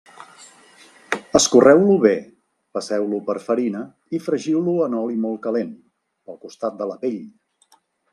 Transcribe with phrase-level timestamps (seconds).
[1.39, 2.13] Escorreu-lo bé,
[2.77, 3.81] passeu-lo per farina
[4.19, 5.77] i fregiu-lo en oli molt calent,
[6.31, 7.21] pel costat de la pell.